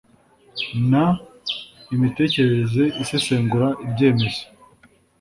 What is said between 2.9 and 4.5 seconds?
isesengura ibyemezo